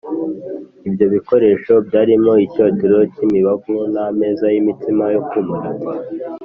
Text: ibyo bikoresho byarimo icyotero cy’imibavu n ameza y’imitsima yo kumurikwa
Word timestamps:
ibyo 0.87 1.05
bikoresho 1.13 1.73
byarimo 1.87 2.33
icyotero 2.45 2.97
cy’imibavu 3.13 3.75
n 3.93 3.95
ameza 4.07 4.45
y’imitsima 4.53 5.03
yo 5.13 5.21
kumurikwa 5.27 5.93